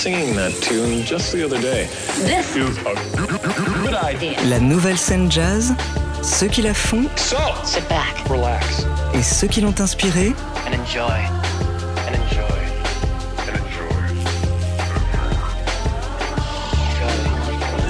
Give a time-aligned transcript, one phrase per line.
[0.00, 1.86] singing that tune just the other day.
[2.24, 2.94] This is a
[3.82, 4.42] good idea.
[4.48, 5.74] La nouvelle scène jazz,
[6.22, 10.32] ceux qui la font So, Sit back relax et ceux qui l'ont inspirée,
[10.66, 11.02] and enjoy.
[12.06, 12.60] And enjoy.
[13.46, 14.00] and enjoy.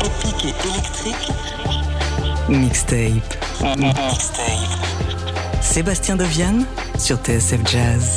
[0.04, 1.32] épique et électrique,
[2.48, 3.36] mixtape.
[5.61, 6.66] Sébastien Deviane
[6.98, 8.16] sur TSF Jazz.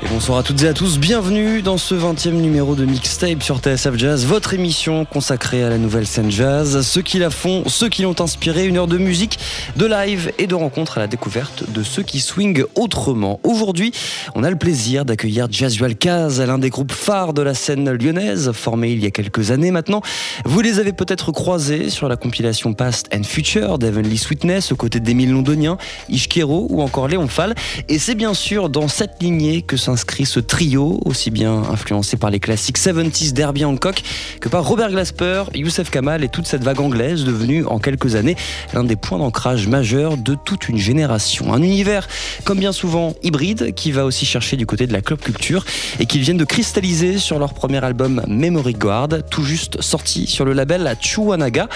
[0.00, 3.58] Et bonsoir à toutes et à tous, bienvenue dans ce 20e numéro de Mixtape sur
[3.58, 7.88] TSF Jazz, votre émission consacrée à la nouvelle scène jazz, ceux qui la font, ceux
[7.88, 9.40] qui l'ont inspiré, une heure de musique,
[9.74, 13.40] de live et de rencontres à la découverte de ceux qui swingent autrement.
[13.42, 13.90] Aujourd'hui,
[14.36, 18.52] on a le plaisir d'accueillir Jazual Kaz, l'un des groupes phares de la scène lyonnaise,
[18.52, 20.00] formé il y a quelques années maintenant.
[20.44, 25.00] Vous les avez peut-être croisés sur la compilation Past and Future d'Heavenly Sweetness aux côtés
[25.00, 25.76] d'Émile Londonien,
[26.08, 27.56] Ishkero ou encore Léon Fall.
[27.88, 32.28] Et c'est bien sûr dans cette lignée que s'inscrit ce trio, aussi bien influencé par
[32.28, 34.02] les classiques 70s d'Herbie Hancock
[34.38, 38.36] que par Robert Glasper, Youssef Kamal et toute cette vague anglaise devenue en quelques années
[38.74, 41.54] l'un des points d'ancrage majeurs de toute une génération.
[41.54, 42.06] Un univers,
[42.44, 45.64] comme bien souvent, hybride, qui va aussi chercher du côté de la club culture
[46.00, 50.44] et qu'ils viennent de cristalliser sur leur premier album Memory Guard, tout juste sorti sur
[50.44, 51.66] le label Chuanaga.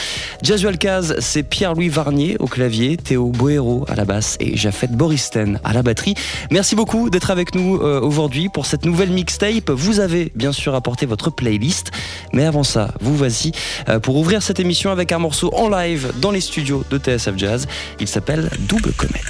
[0.42, 5.60] Jazual Kaz, c'est Pierre-Louis Varnier au clavier, Théo Boero à la basse et Jafet Boristen
[5.64, 6.14] à la batterie.
[6.50, 9.70] Merci beaucoup d'être avec nous euh, aujourd'hui pour cette nouvelle mixtape.
[9.70, 11.90] Vous avez bien sûr apporté votre playlist,
[12.32, 13.52] mais avant ça, vous voici
[13.88, 17.36] euh, pour ouvrir cette émission avec un morceau en live dans les studios de TSF
[17.36, 17.66] Jazz.
[18.00, 19.20] Il s'appelle Double Comet.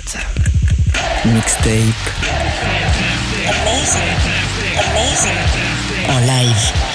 [1.24, 1.72] Mixtape.
[6.08, 6.91] En live.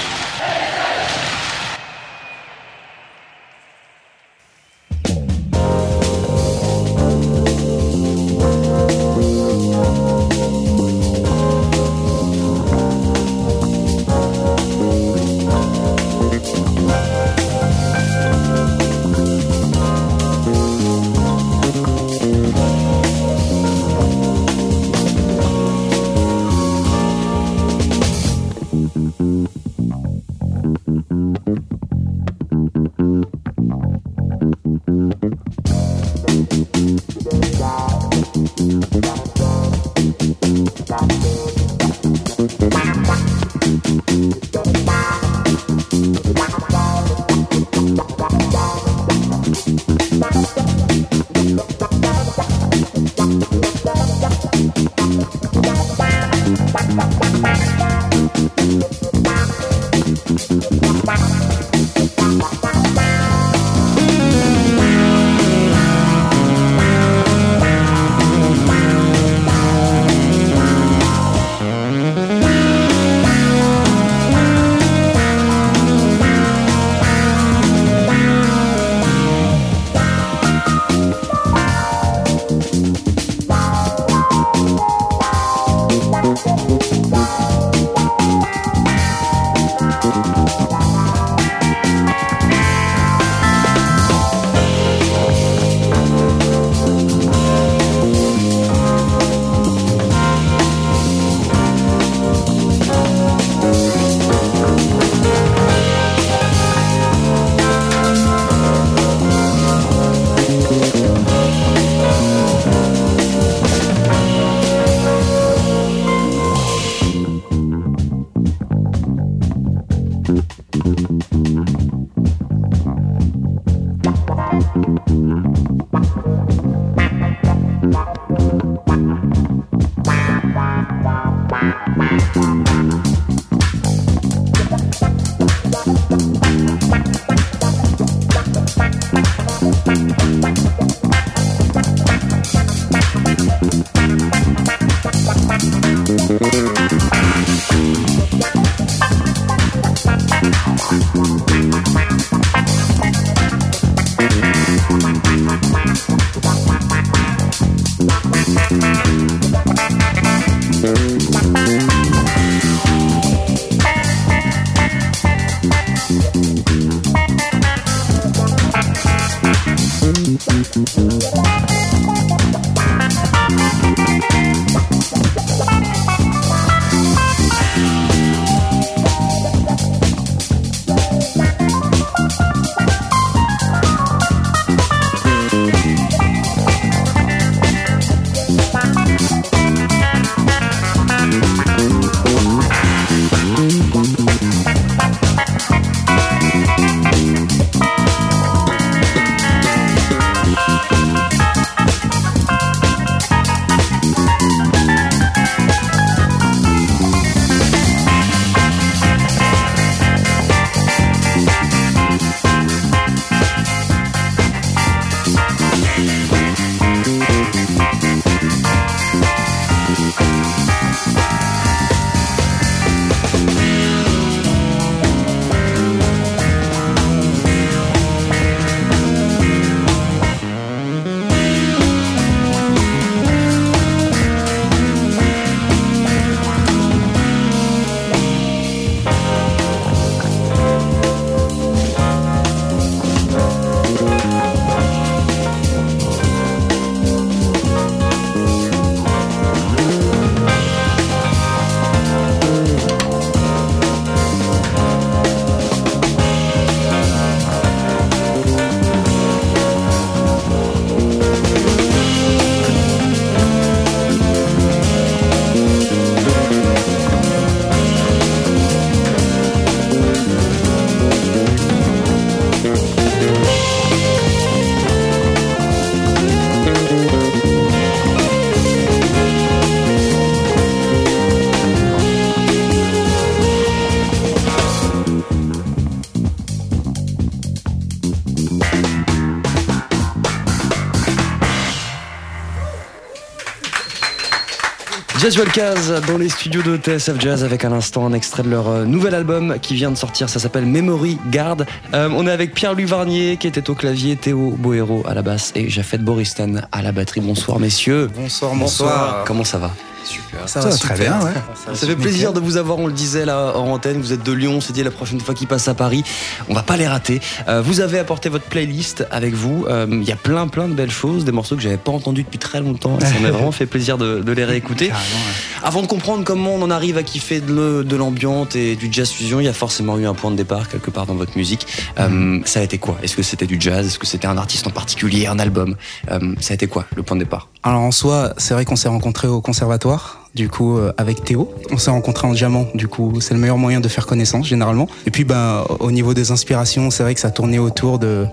[295.36, 298.84] Walkaz dans les studios de TSF Jazz avec à l'instant un extrait de leur euh,
[298.86, 301.58] nouvel album qui vient de sortir, ça s'appelle Memory Guard.
[301.92, 305.52] Euh, on est avec Pierre-Louis Varnier qui était au clavier, Théo Boero à la basse
[305.54, 307.20] et Jafet Boristen à la batterie.
[307.20, 308.08] Bonsoir messieurs.
[308.14, 309.24] Bonsoir, bonsoir.
[309.26, 309.72] Comment ça va?
[310.08, 310.48] Super.
[310.48, 311.32] Ça, va, très bien, ouais.
[311.74, 314.32] Ça, fait plaisir de vous avoir, on le disait là en antenne, vous êtes de
[314.32, 316.02] Lyon, on s'est dit la prochaine fois qu'ils passent à Paris,
[316.48, 317.20] on va pas les rater.
[317.48, 320.74] Euh, vous avez apporté votre playlist avec vous, Euh, il y a plein plein de
[320.74, 323.52] belles choses, des morceaux que j'avais pas entendus depuis très longtemps, et ça m'a vraiment
[323.52, 324.86] fait plaisir de, de les réécouter.
[324.86, 325.62] Ouais.
[325.62, 329.40] Avant de comprendre comment on en arrive à kiffer de, l'ambiance et du jazz fusion,
[329.40, 331.66] il y a forcément eu un point de départ quelque part dans votre musique.
[331.98, 332.96] Euh, ça a été quoi?
[333.02, 333.86] Est-ce que c'était du jazz?
[333.86, 335.76] Est-ce que c'était un artiste en particulier, un album?
[336.10, 337.48] Euh, Ça a été quoi le point de départ?
[337.62, 341.50] Alors en soi, c'est vrai qu'on s'est rencontrés au conservatoire, du coup euh, avec Théo.
[341.70, 344.86] On s'est rencontrés en diamant, du coup c'est le meilleur moyen de faire connaissance généralement.
[345.06, 348.26] Et puis ben au niveau des inspirations, c'est vrai que ça tournait autour de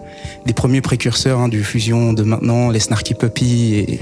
[0.45, 4.00] des premiers précurseurs hein, du fusion de maintenant, les Snarky Puppy et,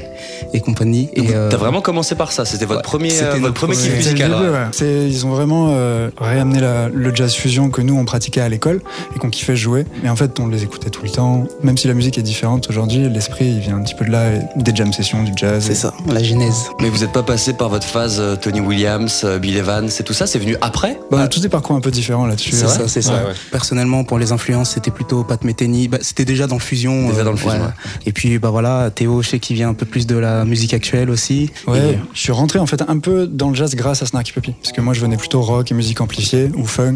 [0.54, 1.10] et compagnie.
[1.14, 3.54] Et euh, T'as vraiment commencé par ça C'était votre ouais, premier, c'était euh, votre notre
[3.56, 4.32] premier kiff C'était le musical.
[4.32, 4.66] début, ouais.
[4.72, 8.50] C'est- Ils ont vraiment euh, réamené la- le jazz fusion que nous on pratiquait à
[8.50, 8.82] l'école
[9.16, 9.86] et qu'on kiffait jouer.
[10.04, 11.46] Mais en fait, on les écoutait tout le temps.
[11.64, 14.32] Même si la musique est différente aujourd'hui, l'esprit il vient un petit peu de là,
[14.34, 15.64] et des jam sessions, du jazz.
[15.66, 16.66] c'est Et- ça, la genèse.
[16.82, 20.04] Mais vous n'êtes pas passé par votre phase euh, Tony Williams, euh, Bill Evans et
[20.04, 22.52] tout ça, c'est venu après Bah, on a tous des parcours un peu différents là-dessus.
[22.52, 23.14] C'est ça, c'est ça.
[23.14, 23.34] Ouais, ouais.
[23.52, 25.88] Personnellement, pour les influences, c'était plutôt Pat Metheny.
[25.88, 27.10] Bah, c'était déjà dans le fusion.
[27.10, 27.74] Déjà dans le fusion, ouais.
[28.06, 30.74] Et puis, bah voilà, Théo, je sais qu'il vient un peu plus de la musique
[30.74, 31.52] actuelle aussi.
[31.68, 34.32] Ouais, Et- je suis rentré en fait un peu dans le jazz grâce à Snarky
[34.32, 34.54] Puppy.
[34.62, 36.96] Parce que moi je venais plutôt rock et musique amplifiée ou funk.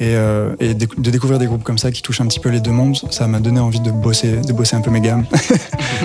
[0.00, 2.48] Et, euh, et déc- de découvrir des groupes comme ça qui touchent un petit peu
[2.48, 5.24] les deux mondes, ça m'a donné envie de bosser, de bosser un peu mes gammes.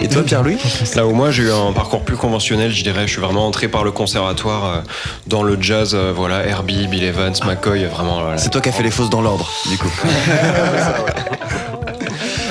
[0.01, 0.57] Et toi Pierre-Louis?
[0.95, 3.67] Là où moi j'ai eu un parcours plus conventionnel, je dirais, je suis vraiment entré
[3.67, 3.91] par le
[4.23, 4.81] conservatoire euh,
[5.27, 8.21] dans le jazz, euh, voilà, Herbie, Bill Evans, McCoy, vraiment.
[8.21, 8.37] voilà.
[8.37, 9.91] C'est toi qui as fait les fausses dans l'ordre, du coup.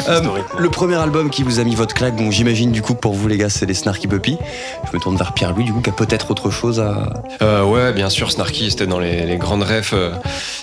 [0.09, 0.21] Euh,
[0.59, 3.29] le premier album qui vous a mis votre claque, bon j'imagine du coup pour vous
[3.29, 4.37] les gars c'est les Snarky Puppy.
[4.91, 7.09] Je me tourne vers Pierre-Louis du coup qui a peut-être autre chose à...
[7.41, 9.93] Euh, ouais, bien sûr, Snarky, c'était dans les, les grandes refs.
[9.93, 10.13] euh,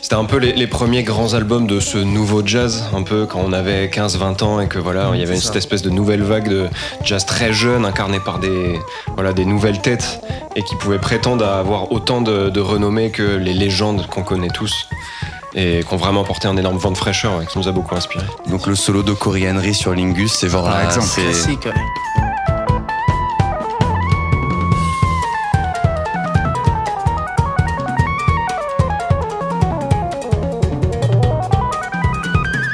[0.02, 3.42] c'était un peu les, les premiers grands albums de ce nouveau jazz, un peu quand
[3.46, 6.50] on avait 15-20 ans et que voilà, il y avait cette espèce de nouvelle vague
[6.50, 6.68] de
[7.04, 8.78] jazz très jeune, incarné par des,
[9.16, 10.20] voilà, des nouvelles têtes
[10.56, 14.50] et qui pouvaient prétendre à avoir autant de, de renommée que les légendes qu'on connaît
[14.50, 14.88] tous
[15.56, 17.96] et qui ont vraiment porté un énorme vent de fraîcheur ouais, qui nous a beaucoup
[17.96, 18.26] inspiré.
[18.48, 21.08] Donc le solo de Cory Henry sur Lingus, c'est genre Par là, exemple.
[21.08, 21.66] c'est- Classique.
[21.66, 21.74] ouais.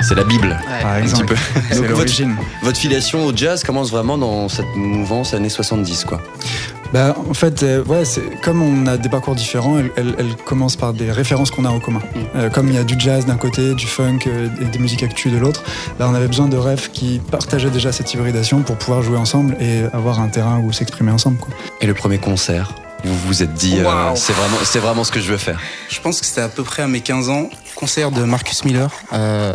[0.02, 0.58] c'est la Bible.
[0.82, 1.36] Par Un petit peu.
[1.72, 2.12] C'est Donc, votre,
[2.62, 6.22] votre filiation au jazz commence vraiment dans cette mouvance années 70 quoi.
[6.94, 10.36] Bah, en fait, euh, ouais, c'est comme on a des parcours différents, elle, elle- elle
[10.46, 12.00] commence par des références qu'on a en commun.
[12.36, 15.04] Euh, comme il y a du jazz d'un côté, du funk euh, et des musiques
[15.04, 15.64] actuelles de l'autre,
[16.00, 19.58] là on avait besoin de rêves qui partageaient déjà cette hybridation pour pouvoir jouer ensemble
[19.60, 21.38] et avoir un terrain où s'exprimer ensemble.
[21.38, 21.54] Quoi.
[21.82, 22.72] Et le premier concert,
[23.06, 25.60] vous vous êtes dit euh, c'est vraiment, c'est vraiment ce que je veux faire.
[25.90, 28.92] Je pense que c'était à peu près à mes 15 ans, concert de Marcus Miller.
[29.14, 29.54] Euh,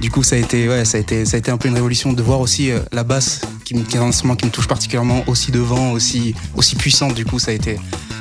[0.00, 1.74] du coup, ça a été, ouais, ça a été, ça a été un peu une
[1.74, 5.22] révolution de voir aussi euh, la basse, qui est un instrument qui me touche particulièrement,
[5.26, 7.14] aussi devant, aussi, aussi puissante.
[7.14, 7.78] Du coup, ça a été,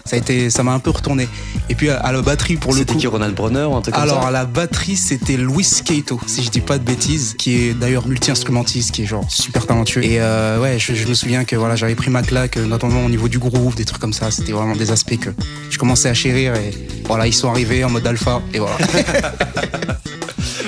[0.10, 1.28] ça a été, ça m'a un peu retourné.
[1.70, 3.00] Et puis à, à la batterie pour le C'était coup.
[3.00, 6.20] qui Ronald Brunner ou un truc comme Alors ça à la batterie c'était Luis Cato
[6.26, 10.04] si je dis pas de bêtises qui est d'ailleurs multi-instrumentiste qui est genre super talentueux
[10.04, 13.06] et euh, ouais je, je me souviens que voilà j'avais pris ma claque euh, notamment
[13.06, 15.30] au niveau du groove des trucs comme ça c'était vraiment des aspects que
[15.70, 16.72] je commençais à chérir et
[17.06, 18.78] voilà ils sont arrivés en mode alpha et voilà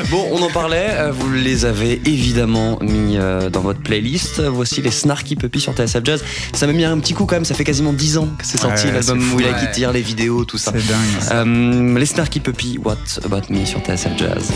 [0.10, 4.42] Bon, on en parlait, euh, vous les avez évidemment mis euh, dans votre playlist.
[4.42, 6.24] Voici les Snarky Puppy sur TSF Jazz.
[6.54, 8.60] Ça m'a mis un petit coup quand même, ça fait quasiment 10 ans que c'est
[8.60, 9.60] sorti Ouais, l'album où il a ouais.
[9.60, 10.72] qui tire les vidéos, tout ça.
[10.76, 11.22] C'est dingue.
[11.22, 11.42] ça.
[11.42, 14.52] Euh, les Snarky Puppy, What About Me sur TSF Jazz.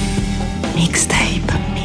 [0.76, 1.16] Mixtape.
[1.76, 1.85] Mixtape.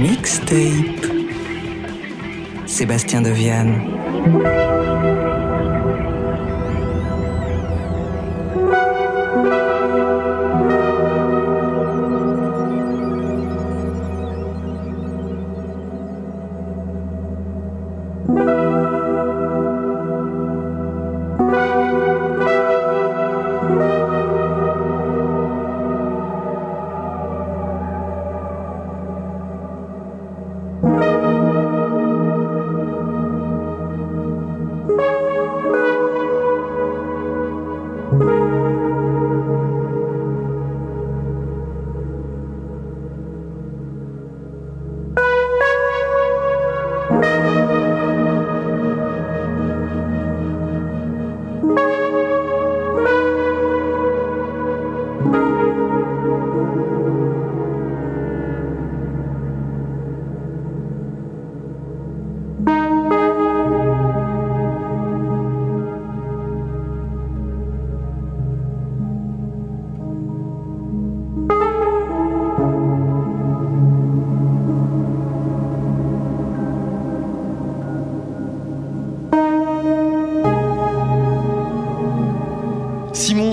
[0.00, 1.06] Mixtape.
[2.66, 4.77] Sébastien Deviane.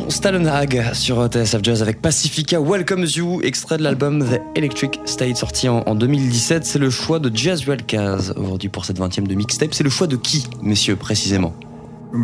[0.05, 5.37] Simon Stallenhag sur TSF Jazz avec Pacifica Welcomes You, extrait de l'album The Electric State
[5.37, 6.63] sorti en, en 2017.
[6.63, 9.73] C'est le choix de Jazz Kaz aujourd'hui pour cette 20e de mixtape.
[9.73, 11.53] C'est le choix de qui, messieurs, précisément?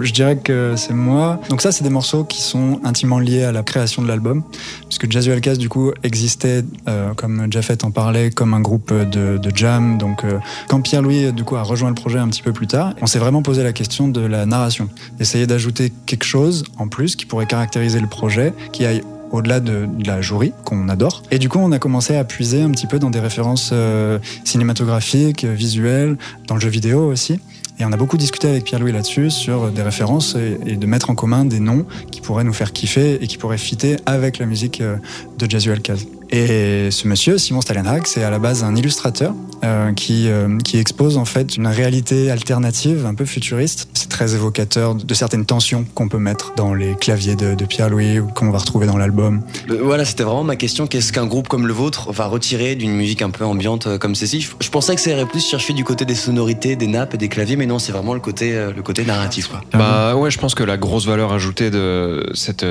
[0.01, 1.39] Je dirais que c'est moi.
[1.49, 4.43] Donc ça, c'est des morceaux qui sont intimement liés à la création de l'album,
[4.87, 9.39] puisque Jazz Cast du coup existait, euh, comme Jaffet en parlait, comme un groupe de,
[9.53, 9.97] jam.
[9.97, 12.93] Donc euh, quand Pierre-Louis du coup a rejoint le projet un petit peu plus tard,
[13.01, 17.15] on s'est vraiment posé la question de la narration, essayer d'ajouter quelque chose en plus
[17.15, 21.23] qui pourrait caractériser le projet, qui aille au-delà de, la jouerie qu'on adore.
[21.31, 24.19] Et du coup, on a commencé à puiser un petit peu dans des références euh,
[24.43, 27.39] cinématographiques, visuelles, dans le jeu vidéo aussi.
[27.81, 31.15] Et on a beaucoup discuté avec Pierre-Louis là-dessus sur des références et, de mettre en
[31.15, 34.81] commun des noms qui pourraient nous faire kiffer et qui pourraient fitter avec la musique
[34.81, 34.97] euh,
[35.39, 36.05] de Jazzuel Kaz.
[36.31, 39.33] Et ce monsieur, Simon Stalenhag, c'est à la base un illustrateur
[39.65, 43.89] euh, qui, euh, qui expose en fait une réalité alternative, un peu futuriste.
[43.93, 48.19] C'est très évocateur de certaines tensions qu'on peut mettre dans les claviers de, de Pierre-Louis
[48.19, 49.41] ou qu'on va retrouver dans l'album.
[49.69, 50.87] Euh, Voilà, c'était vraiment ma question.
[50.87, 54.39] Qu'est-ce qu'un groupe comme le vôtre va retirer d'une musique un peu ambiante comme celle-ci?
[54.39, 57.17] Je, je pensais que ça irait plus chercher du côté des sonorités, des nappes et
[57.17, 59.49] des claviers, mais non, c'est vraiment le côté, le côté narratif.
[59.49, 59.61] Quoi.
[59.73, 62.65] Bah ouais, je pense que la grosse valeur ajoutée de cette,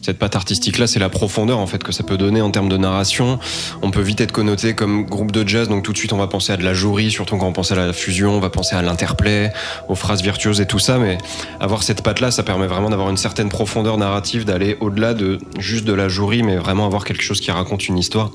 [0.00, 2.76] cette patte artistique-là, c'est la profondeur en fait que ça peut donner en termes de
[2.76, 3.38] narration.
[3.82, 6.26] On peut vite être connoté comme groupe de jazz, donc tout de suite on va
[6.26, 8.76] penser à de la jouerie, surtout quand on pense à la fusion, on va penser
[8.76, 9.52] à l'interplay,
[9.88, 11.18] aux phrases virtuoses et tout ça, mais
[11.60, 15.84] avoir cette patte-là, ça permet vraiment d'avoir une certaine profondeur narrative, d'aller au-delà de juste
[15.84, 18.30] de la jouerie, mais vraiment avoir quelque chose qui raconte une histoire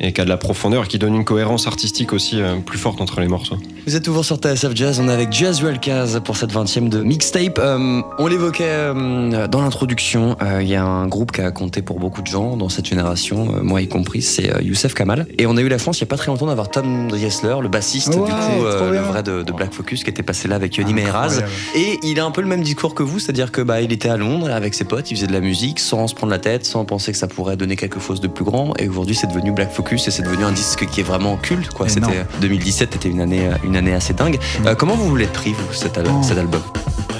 [0.00, 2.78] et qui a de la profondeur et qui donne une cohérence artistique aussi euh, plus
[2.78, 3.56] forte entre les morceaux.
[3.86, 7.02] Vous êtes toujours sur TSF Jazz, on est avec Jazz Kaz pour cette 20e de
[7.02, 7.58] mixtape.
[7.58, 11.98] Euh, on l'évoquait euh, dans l'introduction, il y a un groupe qui a compté pour
[11.98, 15.26] beaucoup de gens dans cette génération, moi y compris, c'est euh, Youssef Kamal.
[15.38, 17.56] Et on a eu la chance il y a pas très longtemps d'avoir Tom Driessler,
[17.62, 20.56] le bassiste du coup, trop le vrai de, de Black Focus, qui était passé là
[20.56, 21.38] avec Yoni Meiraz.
[21.38, 21.52] Incroyable.
[21.74, 24.10] Et il a un peu le même discours que vous, c'est-à-dire que bah il était
[24.10, 26.66] à Londres avec ses potes, il faisait de la musique sans se prendre la tête,
[26.66, 28.74] sans penser que ça pourrait donner quelque chose de plus grand.
[28.78, 31.70] Et aujourd'hui c'est devenu Black Focus et c'est devenu un disque qui est vraiment culte.
[31.72, 31.88] Quoi.
[31.88, 34.38] C'était 2017, c'était une année, euh, une année assez dingue.
[34.66, 36.20] Euh, comment vous l'êtes pris vous cet, al- Oh.
[36.22, 36.60] cet album?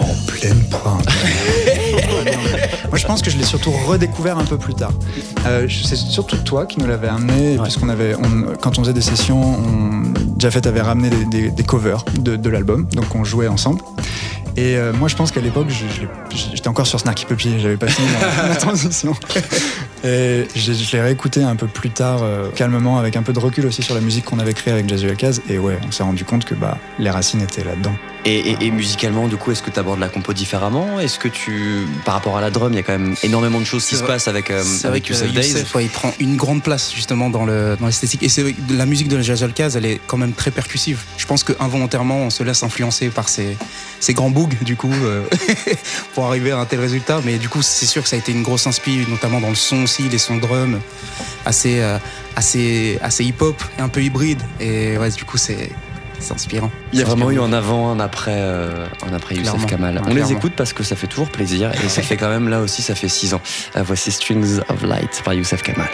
[0.00, 1.06] En pleine pointe.
[2.88, 4.92] Moi, je pense que je l'ai surtout redécouvert un peu plus tard.
[5.46, 9.00] Euh, c'est surtout toi qui nous l'avais amené, puisqu'on avait, on- quand on faisait des
[9.02, 13.48] sessions, on, Jafet avait ramené des, des- des covers de, de l'album, donc on jouait
[13.48, 13.80] ensemble.
[14.56, 15.68] Et euh, moi, je pense qu'à l'époque,
[16.30, 19.14] j'étais encore sur Snarky Puppy, j'avais pas fini ma, ma transition.
[20.04, 23.38] Et je, je l'ai réécouté un peu plus tard, euh, calmement, avec un peu de
[23.38, 25.40] recul aussi sur la musique qu'on avait créée avec Jazzy Alcaz.
[25.48, 27.94] Et ouais, on s'est rendu compte que bah, les racines étaient là-dedans.
[28.24, 31.00] et, et- et musicalement, du coup, est-ce que tu abordes la compo différemment?
[31.00, 33.64] Est-ce que tu, par rapport à la drum, il y a quand même énormément de
[33.64, 35.48] choses qui se passent avec, euh, avec Youssef Days?
[35.50, 38.22] Youssef, ouais, il prend une grande place justement dans le dans l'esthétique.
[38.22, 41.00] Et c'est la musique de Jazz Alcaz, elle est quand même très percussive.
[41.16, 43.56] Je pense que involontairement, on se laisse influencer par ces,
[44.00, 45.22] ces grands boogs du coup euh,
[46.14, 47.20] pour arriver à un tel résultat.
[47.24, 49.54] Mais du coup, c'est sûr que ça a été une grosse inspi, notamment dans le
[49.56, 50.81] son aussi, les sons drum,
[51.44, 51.98] assez euh,
[52.37, 54.40] assez assez hip-hop, et un peu hybride.
[54.59, 55.70] Et ouais, du coup, c'est
[56.18, 56.70] c'est inspirant.
[56.92, 59.66] Il y a vraiment eu un avant, un après, euh, un après Youssef Clairement.
[59.66, 59.94] Kamal.
[59.96, 62.48] Ouais, On les écoute parce que ça fait toujours plaisir et ça fait quand même
[62.48, 63.40] là aussi, ça fait 6 ans.
[63.76, 65.90] Euh, voici Strings of Light par Youssef Kamal.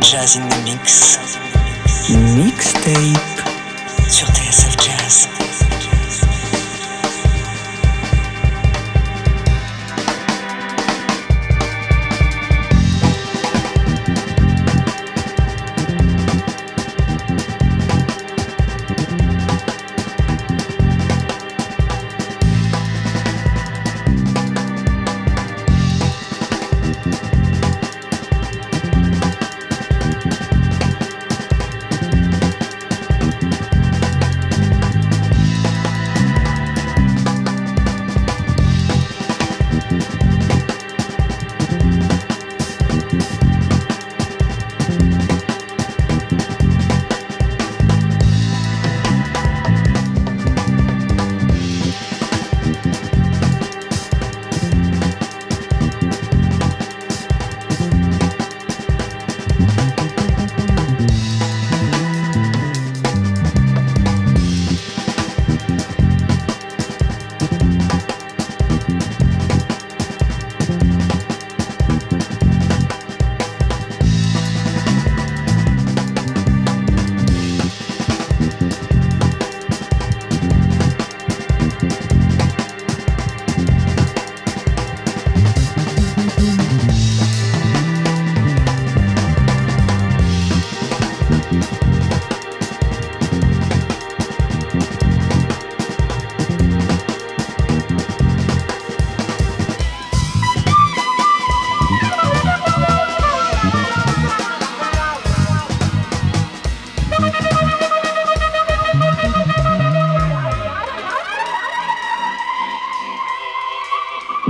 [0.00, 1.18] Jazz in the Mix.
[2.08, 3.42] Mixtape.
[4.08, 5.28] Sur TSF Jazz.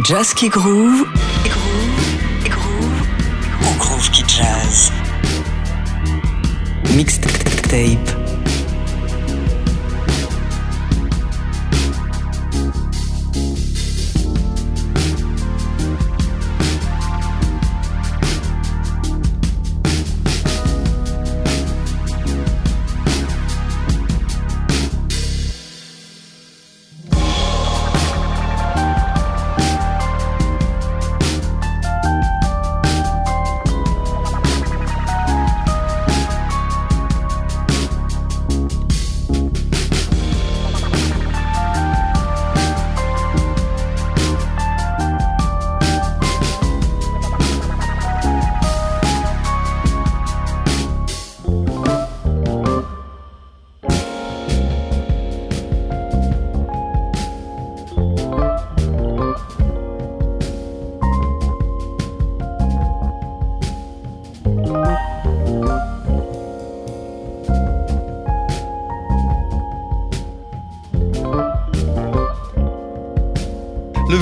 [0.07, 1.05] Jazz qui groove,
[1.43, 3.03] groove, groove,
[3.61, 4.93] ou groove qui jazz.
[6.95, 8.16] Mixtape.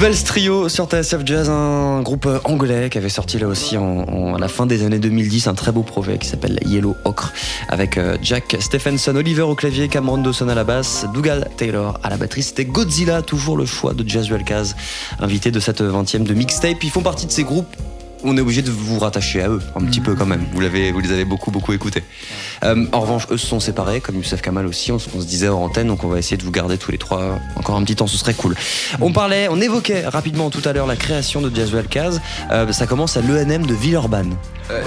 [0.04, 4.34] Le Vels Trio sur TSF Jazz, un groupe anglais qui avait sorti là aussi en,
[4.34, 7.32] à la fin des années 2010 un très beau projet qui s'appelle Yellow Ocre
[7.70, 12.10] avec euh, Jack Stephenson, Oliver au clavier, Cameron Dawson à la basse, Dougal Taylor à
[12.10, 12.42] la batterie.
[12.42, 14.76] C'était Godzilla, toujours le choix de Jazz Kaz,
[15.20, 16.84] invité de cette 20e de mixtape.
[16.84, 17.74] Ils font partie de ces groupes
[18.24, 20.44] on est obligé de vous rattacher à eux un petit peu quand même.
[20.52, 22.02] Vous, l'avez, vous les avez beaucoup beaucoup écoutés.
[22.64, 24.90] Euh, en revanche, eux se sont séparés, comme Youssef Kamal aussi.
[24.92, 26.90] On, se- on se disait hors antenne, donc on va essayer de vous garder tous
[26.90, 28.06] les trois encore un petit temps.
[28.06, 28.54] Ce serait cool.
[29.00, 32.20] On parlait, on évoquait rapidement tout à l'heure la création de Jazz Kaz.
[32.50, 34.34] Euh, ça commence à l'ENM de Villeurbanne.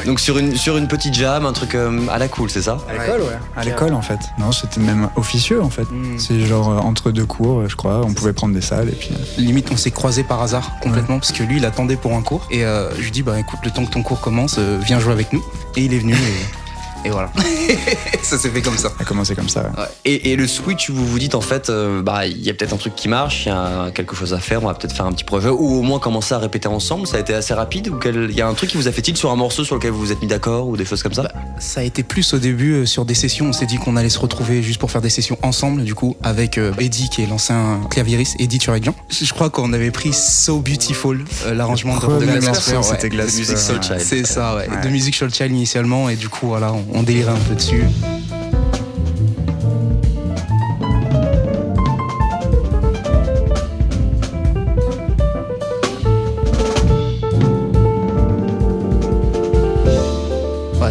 [0.07, 2.79] Donc sur une sur une petite jam, un truc euh, à la cool, c'est ça
[2.89, 3.37] À l'école, ouais.
[3.55, 4.17] À l'école, en fait.
[4.39, 5.85] Non, c'était même officieux, en fait.
[6.17, 8.01] C'est genre euh, entre deux cours, je crois.
[8.03, 9.11] On pouvait prendre des salles et puis.
[9.37, 12.47] Limite, on s'est croisés par hasard complètement parce que lui, il attendait pour un cours
[12.49, 15.01] et euh, je lui dis bah écoute, le temps que ton cours commence, euh, viens
[15.01, 15.43] jouer avec nous.
[15.75, 16.66] Et il est venu et,
[17.05, 17.31] et voilà.
[18.23, 18.89] ça s'est fait comme ça.
[18.89, 19.61] Ça a commencé comme ça.
[19.61, 19.85] ouais.
[20.05, 22.73] Et, et le switch, vous vous dites en fait, euh, bah il y a peut-être
[22.73, 25.05] un truc qui marche, il y a quelque chose à faire, on va peut-être faire
[25.05, 27.07] un petit projet ou au moins commencer à répéter ensemble.
[27.07, 29.01] Ça a été assez rapide ou il y a un truc qui vous a fait
[29.01, 31.13] tilt sur un morceau sur lequel vous vous êtes mis d'accord ou des choses comme
[31.13, 31.31] ça?
[31.59, 33.47] Ça a été plus au début euh, sur des sessions.
[33.47, 36.15] On s'est dit qu'on allait se retrouver juste pour faire des sessions ensemble, du coup,
[36.23, 38.95] avec euh, Eddie qui est l'ancien claviériste, Eddie Tureggian.
[39.09, 42.83] Je crois qu'on avait pris So Beautiful, euh, l'arrangement de, morceau, Glasper, ouais.
[42.83, 43.83] c'était Music Soul.
[43.83, 43.99] Child.
[43.99, 44.69] C'est ça, ouais.
[44.69, 44.81] Ouais.
[44.81, 47.83] De Music Soul Child initialement, et du coup, voilà, on, on délirait un peu dessus.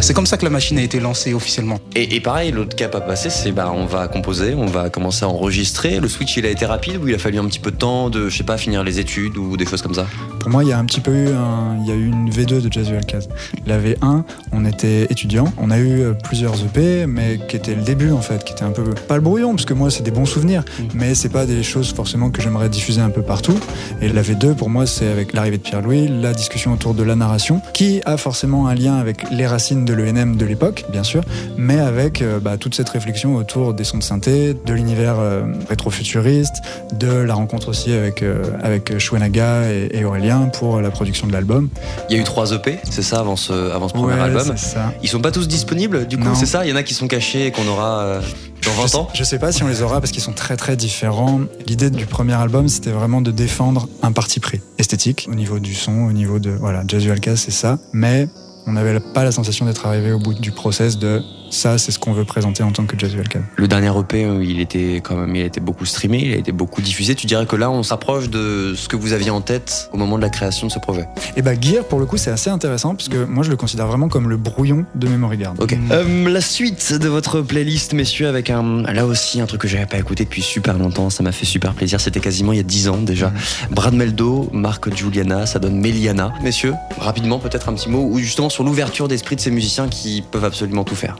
[0.01, 1.79] C'est comme ça que la machine a été lancée officiellement.
[1.95, 5.25] Et, et pareil, l'autre cap à passer, c'est bah on va composer, on va commencer
[5.25, 5.99] à enregistrer.
[5.99, 8.09] Le switch, il a été rapide ou il a fallu un petit peu de temps
[8.09, 10.07] de, je sais pas, finir les études ou des choses comme ça?
[10.39, 12.29] Pour moi, il y a un petit peu eu un, il y a eu une
[12.29, 13.27] V2 de Jazz Alcaz.
[13.65, 17.81] La V1, on était étudiants, on a eu euh, plusieurs EP, mais qui était le
[17.81, 20.11] début en fait, qui était un peu pas le brouillon, parce que moi c'est des
[20.11, 23.59] bons souvenirs, mais c'est pas des choses forcément que j'aimerais diffuser un peu partout.
[24.01, 27.15] Et la V2, pour moi, c'est avec l'arrivée de Pierre-Louis, la discussion autour de la
[27.15, 31.23] narration, qui a forcément un lien avec les racines de l'ENM de l'époque, bien sûr,
[31.57, 35.43] mais avec euh, bah, toute cette réflexion autour des sons de synthé, de l'univers euh,
[35.69, 36.55] rétro-futuriste,
[36.93, 41.69] de la rencontre aussi avec, euh, avec et, et Aurélien pour la production de l'album.
[42.09, 44.55] Il y a eu trois EP, c'est ça, avant ce, avant ce premier Ouais, album
[44.57, 44.93] ça.
[45.03, 46.65] Ils sont pas tous disponibles, du coup, c'est ça?
[46.65, 48.21] Il y en a qui sont cachés et qu'on aura
[48.65, 49.07] dans 20 ans?
[49.13, 51.41] Je sais pas si on les aura parce qu'ils sont très très différents.
[51.65, 55.73] L'idée du premier album, c'était vraiment de défendre un parti pris esthétique au niveau du
[55.73, 57.77] son, au niveau de voilà, Jazz Alcaz, c'est ça.
[57.93, 58.27] Mais
[58.67, 61.99] on n'avait pas la sensation d'être arrivé au bout du process de ça, c'est ce
[61.99, 63.41] qu'on veut présenter en tant que Jazz Alcaz.
[63.55, 66.37] Le dernier EP, euh, il était quand même, il a été beaucoup streamé, il a
[66.37, 67.15] été beaucoup diffusé.
[67.15, 70.17] Tu dirais que là, on s'approche de ce que vous aviez en tête au moment
[70.17, 71.07] de la création de ce projet?
[71.35, 73.87] Et bah Gear, pour le coup, c'est assez intéressant parce que moi, je le considère
[73.87, 75.55] vraiment comme le brouillon de Memory Guard.
[75.59, 75.77] Ok.
[75.91, 79.85] Euh, la suite de votre playlist, messieurs, avec un là aussi un truc que j'avais
[79.85, 81.09] pas écouté depuis super longtemps.
[81.09, 82.01] Ça m'a fait super plaisir.
[82.01, 83.31] C'était quasiment il y a 10 ans déjà.
[83.71, 86.33] Brad Meldo, Marc Giuliana, ça donne Meliana.
[86.43, 90.23] Messieurs, rapidement peut-être un petit mot ou justement sur l'ouverture d'esprit de ces musiciens qui
[90.29, 91.17] peuvent absolument tout faire.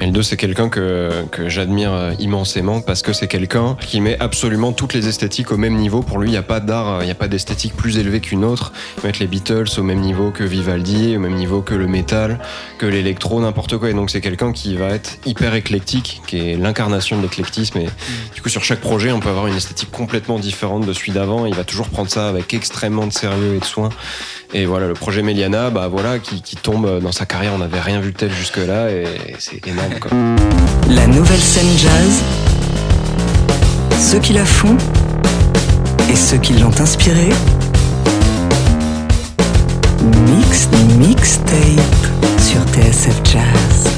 [0.00, 1.10] Meldo, c'est quelqu'un que,
[1.46, 5.76] j'admire euh, immensément parce que c'est quelqu'un qui met absolument toutes les esthétiques au même
[5.76, 6.02] niveau.
[6.02, 8.20] Pour lui, il n'y a pas d'art, euh, il n'y a pas d'esthétique plus élevée
[8.20, 8.72] qu'une autre.
[9.04, 12.40] Mettre les Beatles au même niveau que Vivaldi, au même niveau que le métal,
[12.78, 13.88] que l'électro, n'importe quoi.
[13.88, 17.78] Et donc, c'est quelqu'un qui va être hyper éclectique, qui est l'incarnation de l'éclectisme.
[17.78, 17.88] Et
[18.34, 21.46] du coup, sur chaque projet, on peut avoir une esthétique complètement différente de celui d'avant.
[21.46, 23.90] Il va toujours prendre ça avec extrêmement de sérieux et de soin.
[24.52, 27.52] Et voilà, le projet Meliana, bah voilà, qui, tombe dans sa carrière.
[27.54, 28.88] On n'avait rien vu de tel jusque-là
[30.88, 32.22] la nouvelle scène jazz,
[34.00, 34.76] ceux qui la font
[36.10, 37.30] et ceux qui l'ont inspirée.
[40.26, 41.54] Mixed Mixtape
[42.38, 43.93] sur TSF Jazz.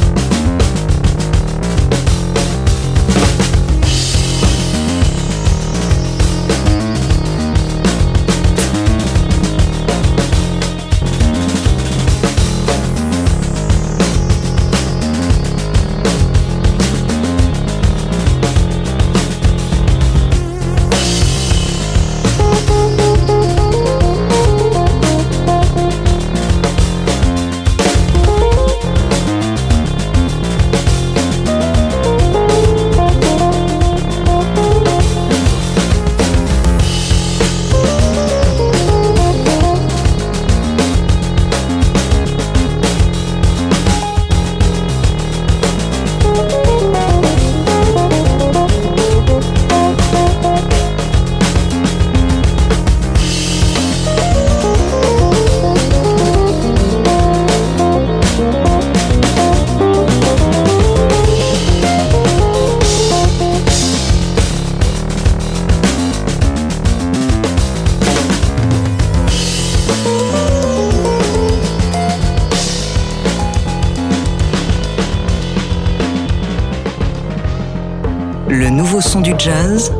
[79.46, 79.92] Jazz,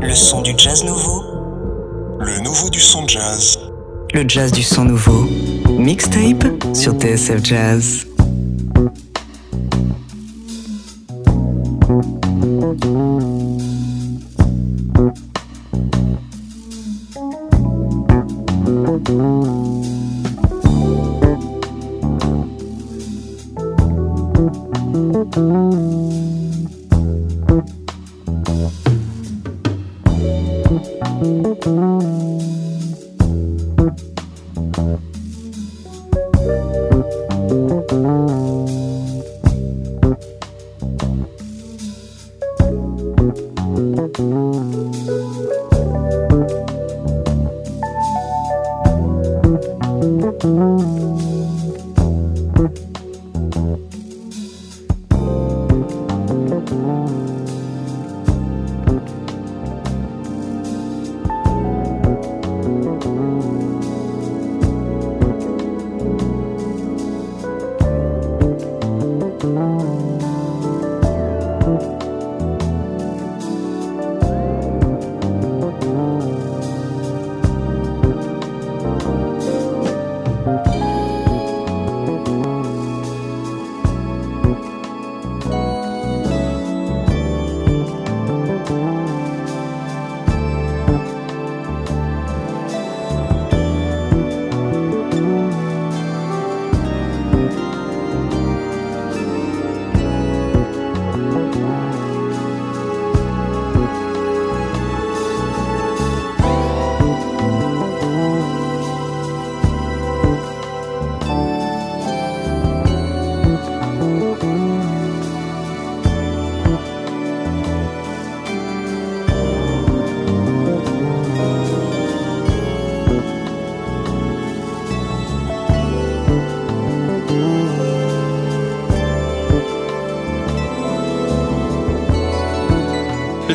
[0.00, 1.22] Le son du jazz nouveau
[2.20, 3.58] Le nouveau du son jazz.
[4.14, 5.26] le jazz du son nouveau.
[5.78, 8.03] Mixtape sur TSF Jazz.
[30.74, 31.66] Thank
[34.78, 35.03] you.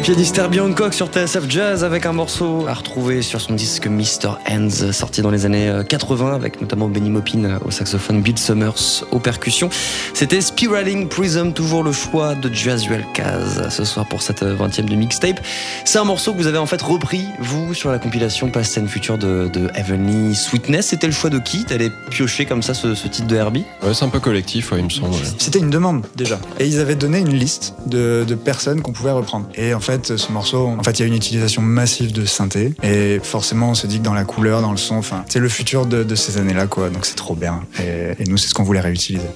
[0.10, 4.39] Pianiste Herbie Hancock sur TSF Jazz avec un morceau à retrouver sur son disque Mr.
[4.50, 9.19] Hands, sorti dans les années 80 avec notamment Benny Maupin au saxophone, Bill Summers aux
[9.19, 9.69] percussions.
[10.15, 14.95] C'était Spiraling Prism, toujours le choix de Jazuel Kaz ce soir pour cette 20e de
[14.95, 15.39] mixtape.
[15.86, 18.88] C'est un morceau que vous avez en fait repris, vous, sur la compilation Past and
[18.88, 20.88] Future de, de Heavenly Sweetness.
[20.88, 23.63] C'était le choix de qui T'allais piocher comme ça ce, ce titre de Herbie?
[23.84, 25.12] Ouais, c'est un peu collectif, ouais, il me semble.
[25.12, 25.22] ouais.
[25.38, 26.39] C'était une demande déjà.
[26.60, 29.45] Et ils avaient donné une liste de, de personnes qu'on pouvait reprendre.
[29.54, 32.74] Et en fait, ce morceau, en fait, il y a une utilisation massive de synthé.
[32.84, 35.50] Et forcément, on se dit que dans la couleur, dans le son, enfin, c'est le
[35.50, 36.90] futur de, de ces années-là, quoi.
[36.90, 37.62] Donc c'est trop bien.
[37.80, 39.28] Et, et nous, c'est ce qu'on voulait réutiliser.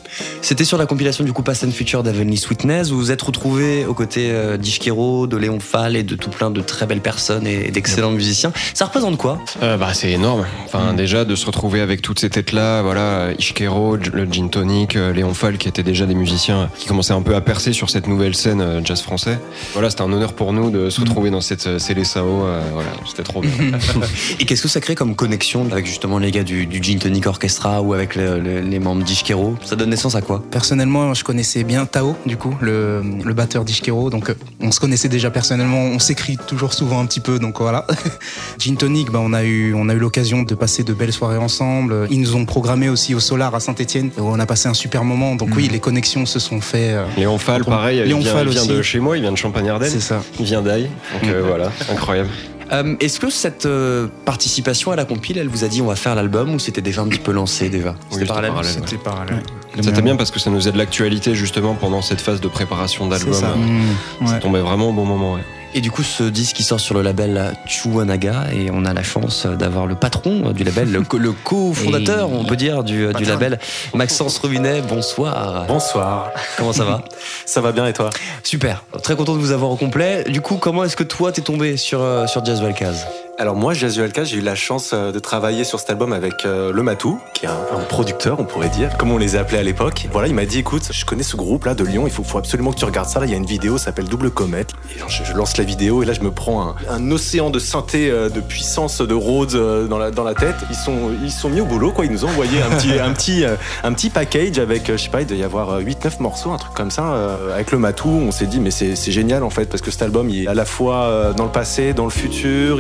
[0.42, 2.90] C'était sur la compilation du coup Past and Future d'Heavenly Sweetness.
[2.90, 6.52] Vous vous êtes retrouvés aux côtés euh, d'Ishkero, de Léon Fall et de tout plein
[6.52, 8.54] de très belles personnes et d'excellents musiciens.
[8.74, 9.40] Ça représente quoi?
[9.62, 10.46] Euh, bah, c'est énorme.
[10.66, 15.12] Enfin, déjà, de se retrouver avec toutes ces têtes-là, voilà, Ishkero, le Gin Tonic, euh,
[15.12, 18.08] Léon Fall, qui étaient déjà des musiciens qui commençaient un peu à percer sur cette
[18.08, 19.40] nouvelle scène jazz français.
[19.74, 22.46] Voilà, c'était un honneur pour pour nous de se retrouver dans cette euh, Célessao.
[22.46, 23.52] euh, voilà, c'était trop bien.
[24.40, 27.26] Et qu'est-ce que ça crée comme connexion avec justement les gars du, du Gin Tonic
[27.28, 29.56] Orchestra ou avec le- le- les membres d'Ishkero?
[29.66, 30.44] Ça donne naissance à quoi?
[30.52, 34.10] Personnellement, je connaissais bien Tao, du coup, le, le batteur d'Ishkero.
[34.10, 35.82] Donc, euh, on se connaissait déjà personnellement.
[35.84, 37.88] On s'écrit toujours souvent un petit peu, donc voilà.
[38.60, 41.38] Gin Tonic, bah, on a eu, on a eu l'occasion de passer de belles soirées
[41.38, 42.08] ensemble.
[42.12, 44.12] Ils nous ont programmé aussi au Solar à Saint-Etienne.
[44.18, 45.36] On a passé un super moment.
[45.36, 46.94] Donc, oui, les connexions se sont faites.
[46.96, 48.72] euh, Léon Fall, pareil, il Léon vient, Fall il vient aussi.
[48.72, 49.90] de chez moi, il vient de Champagne-Ardenne.
[49.90, 50.22] C'est ça.
[50.44, 50.90] Il vient d'Aille.
[51.14, 52.30] Donc euh, voilà, incroyable.
[52.74, 55.96] Euh, Est-ce que cette euh, participation à la compile, elle vous a dit on va
[55.96, 58.74] faire l'album ou c'était déjà un petit peu lancé déjà Oui, C'était c'était parallèle parallèle.
[58.74, 59.44] C'était parallèle.
[59.82, 63.34] C'était bien parce que ça nous aide l'actualité justement pendant cette phase de préparation d'album.
[63.34, 63.56] Ça.
[63.56, 64.28] Mmh.
[64.28, 65.36] Ça tombait vraiment au bon moment.
[65.36, 65.44] ouais.
[65.76, 69.02] Et du coup, ce disque qui sort sur le label Chuanaga, et on a la
[69.02, 73.26] chance d'avoir le patron du label, le, co- le co-fondateur, on peut dire, du, du
[73.26, 73.58] label,
[73.96, 74.82] Maxence Robinet.
[74.82, 75.66] Bonsoir.
[75.68, 77.04] Bonsoir, Comment ça va?
[77.46, 78.12] Ça va bien et toi?
[78.44, 78.84] Super.
[79.02, 80.24] Très content de vous avoir au complet.
[80.28, 83.06] Du coup, comment est-ce que toi t'es tombé sur, euh, sur Jazz Valkaz?
[83.40, 86.46] Alors moi, Jazu Alka, j'ai eu la chance euh, de travailler sur cet album avec
[86.46, 89.64] euh, Le Matou, qui est un, producteur, on pourrait dire, comme on les appelait à
[89.64, 90.08] l'époque.
[90.12, 92.72] Voilà, il m'a dit, écoute, je connais ce groupe là de Lyon, il faut, absolument
[92.72, 93.20] que tu regardes ça.
[93.20, 94.74] Là, il y a une vidéo, ça s'appelle Double Comète.
[94.96, 98.30] Et je, lance la vidéo et là, je me prends un, océan de synthé, euh,
[98.30, 100.56] de puissance de Rhodes dans la, tête.
[100.70, 102.06] Ils sont, ils sont mis au boulot, quoi.
[102.06, 103.46] Ils nous ont envoyé un petit, un petit,
[103.84, 106.76] un petit package avec, je sais pas, il doit y avoir 8-9 morceaux, un truc
[106.76, 107.38] comme ça.
[107.52, 110.30] avec Le Matou, on s'est dit, mais c'est génial en fait, parce que cet album,
[110.30, 112.80] il est à la fois dans le passé, dans le futur,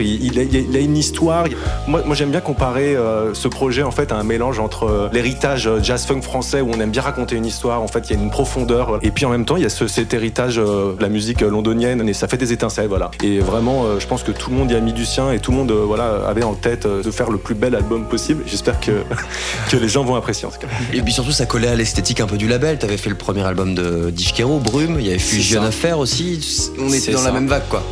[0.51, 1.45] il a une histoire.
[1.87, 5.09] Moi, moi j'aime bien comparer euh, ce projet en fait à un mélange entre euh,
[5.13, 7.81] l'héritage euh, jazz funk français où on aime bien raconter une histoire.
[7.81, 8.99] En fait, il y a une profondeur.
[9.01, 11.41] Et puis en même temps, il y a ce- cet héritage euh, de la musique
[11.41, 12.87] londonienne et ça fait des étincelles.
[12.87, 13.11] Voilà.
[13.23, 15.51] Et vraiment, je pense que tout le monde y a mis du sien et tout
[15.51, 18.43] le monde voilà avait en tête de faire le plus bel album possible.
[18.47, 18.91] J'espère que
[19.69, 20.67] que les gens vont apprécier en tout cas.
[20.93, 22.77] Et puis surtout, ça collait à l'esthétique un peu du label.
[22.79, 24.97] T'avais fait le premier album de d'Ishkero, Brume.
[24.99, 25.67] Il y avait Fusion ça.
[25.67, 26.39] Affair aussi.
[26.79, 27.83] On était dans la même vague, quoi.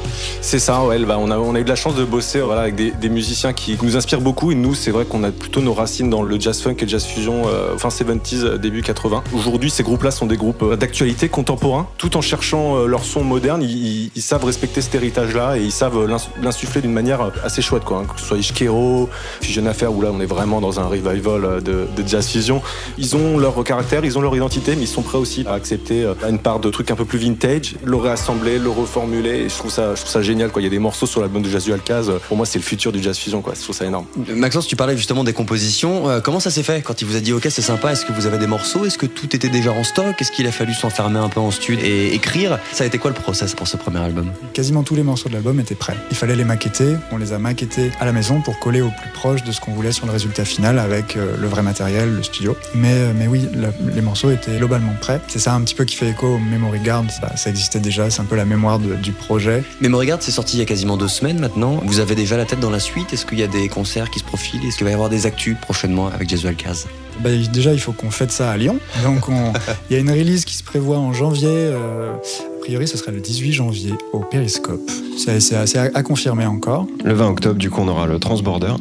[0.42, 1.00] C'est ça, ouais.
[1.00, 3.54] Bah, on, a, on a eu de la chance de bosser voilà, avec des, musiciens
[3.54, 4.52] qui nous inspirent beaucoup.
[4.52, 6.88] Et nous, c'est vrai qu'on a plutôt nos racines dans le jazz funk et le
[6.88, 9.24] jazz fusion euh, fin 70s, euh, début 80.
[9.34, 11.88] Aujourd'hui, ces groupes-là sont des groupes euh, d'actualité contemporains.
[11.98, 16.18] Tout en cherchant leur son moderne, ils, savent respecter cet héritage-là et ils savent l'ins-
[16.42, 17.84] l'insuffler d'une manière assez chouette.
[17.84, 18.06] Quoi, hein.
[18.14, 19.10] Que ce soit Ishkero,
[19.42, 22.62] Fusion Affair, où là, on est vraiment dans un revival de, jazz fusion.
[22.98, 26.12] Ils ont leur caractère, ils ont leur identité, mais ils sont prêts aussi à accepter
[26.28, 29.42] une part de trucs un peu plus vintage, le réassembler, le reformuler.
[29.42, 30.52] Et je trouve ça, je trouve ça génial.
[30.52, 30.62] Quoi.
[30.62, 32.12] Il y a des morceaux sur l'album de Jazu Alcaz.
[32.32, 33.42] Pour moi, c'est le futur du jazz fusion.
[33.42, 33.56] Quoi.
[33.58, 34.06] Je trouve ça énorme.
[34.34, 36.08] Maxence, tu parlais justement des compositions.
[36.10, 38.14] Euh, comment ça s'est fait quand il vous a dit OK, c'est sympa Est-ce que
[38.14, 38.86] vous avez des morceaux?
[38.86, 40.16] Est-ce que tout était déjà en stock?
[40.18, 42.58] Est-ce qu'il a fallu s'enfermer un peu en studio et écrire?
[42.72, 44.32] Ça a été quoi le process pour ce premier album?
[44.54, 45.98] Quasiment tous les morceaux de l'album étaient prêts.
[46.10, 46.96] Il fallait les maqueter.
[47.12, 49.74] On les a maquettés à la maison pour coller au plus proche de ce qu'on
[49.74, 52.56] voulait sur le résultat final avec euh, le vrai matériel, le studio.
[52.76, 55.20] Mais, euh, mais oui, la- les morceaux étaient globalement prêts.
[55.28, 57.04] C'est ça un petit peu qui fait écho au Memory Guard.
[57.12, 58.10] Ça, ça existait déjà.
[58.10, 59.66] C'est un peu la mémoire de- du projet.
[59.82, 61.82] Mais me regarde, c'est sorti il y a quasiment deux semaines maintenant.
[61.86, 63.14] Vous avez déjà la tête dans la suite?
[63.14, 64.66] Est-ce qu'il y a des concerts qui se profilent?
[64.66, 66.88] Est-ce qu'il va y avoir des actus prochainement avec Jesu Alcaz?
[67.20, 68.78] Bah, déjà, il faut qu'on fête ça à Lyon.
[69.04, 69.54] Donc, on-
[69.90, 71.50] il y a une release qui se prévoit en janvier.
[71.52, 74.90] euh, a priori, ce sera le 18 janvier au Périscope.
[75.18, 76.88] C'est à, à confirmer encore.
[77.04, 78.74] Le 20 octobre, du coup, on aura le Transborder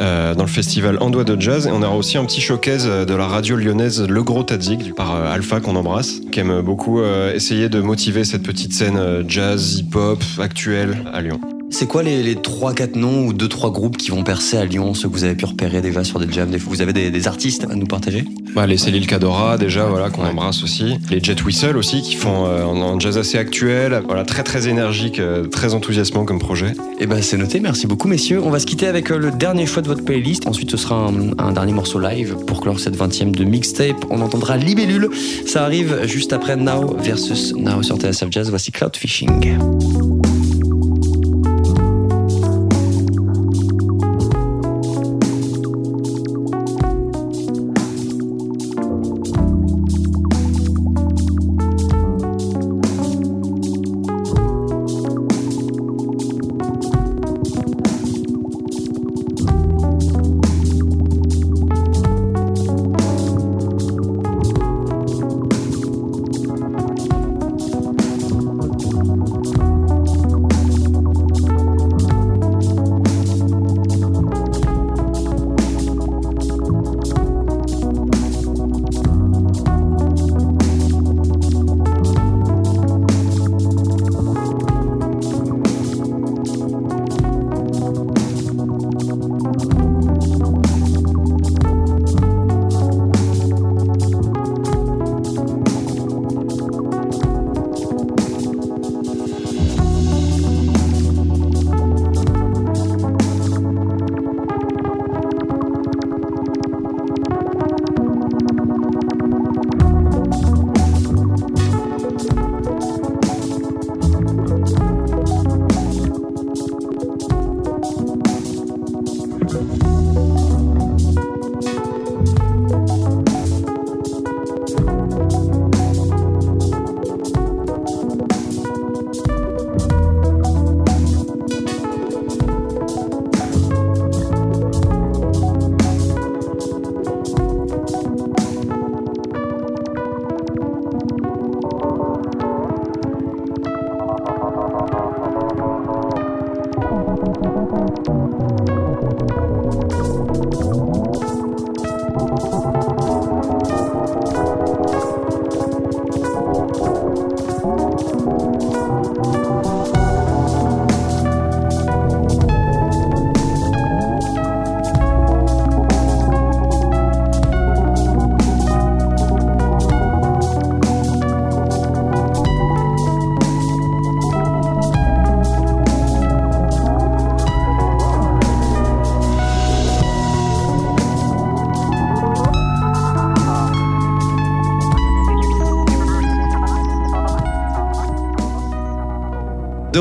[0.00, 1.66] euh, dans le festival Andois de Jazz.
[1.66, 4.94] Et on aura aussi un petit showcase euh, de la radio lyonnaise Le Gros Tadzik
[4.94, 8.96] par euh, Alpha qu'on embrasse, qui aime beaucoup euh, essayer de motiver cette petite scène
[8.96, 11.40] euh, jazz, hip-hop actuelle à Lyon.
[11.70, 15.08] C'est quoi les, les 3-4 noms ou 2-3 groupes qui vont percer à Lyon, ceux
[15.08, 16.50] que vous avez pu repérer déjà sur des jams?
[16.50, 18.24] Des- Vous avez des, des artistes à nous partager?
[18.54, 20.96] Bah, les Céline Cadora, déjà, voilà, qu'on embrasse aussi.
[21.10, 24.66] Les Jet Whistle aussi, qui font euh, un, un jazz assez actuel, voilà, très très
[24.68, 26.72] énergique, euh, très enthousiasmant comme projet.
[27.00, 28.40] Eh ben c'est noté, merci beaucoup messieurs.
[28.42, 30.46] On va se quitter avec euh, le dernier choix de votre playlist.
[30.48, 34.04] Ensuite ce sera un, un dernier morceau live pour clore cette 20 e de mixtape.
[34.10, 35.10] On entendra Libellule.
[35.46, 38.48] Ça arrive juste après Now versus Now sur TSF Jazz.
[38.50, 39.58] Voici Cloud Fishing.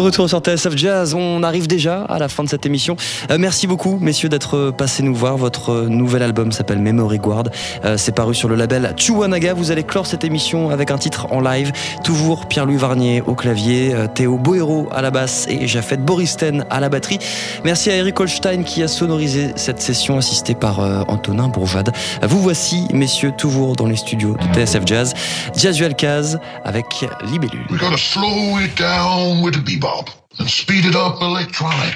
[0.07, 2.95] Retour sur TSF Jazz, on arrive déjà à la fin de cette émission.
[3.29, 5.35] Euh, merci beaucoup, messieurs, d'être passés nous voir.
[5.35, 7.43] Votre nouvel album s'appelle Memory Guard.
[7.83, 9.53] Euh, c'est paru sur le label Chuanaga.
[9.53, 11.71] Vous allez clore cette émission avec un titre en live.
[12.03, 16.79] Toujours Pierre-Louis Varnier au clavier, euh, Théo Boero à la basse et Jafet Boristen à
[16.79, 17.19] la batterie.
[17.63, 21.91] Merci à Eric Holstein qui a sonorisé cette session assistée par Antonin Bourjade.
[22.23, 25.13] Vous voici, messieurs, toujours dans les studios de TSF Jazz.
[25.55, 27.65] Jazz Caz avec Libellule.
[27.69, 30.09] We gotta slow it down with the bebop
[30.39, 31.95] and speed it up electronic.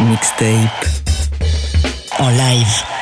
[0.00, 0.86] Mixtape
[2.18, 2.99] en live.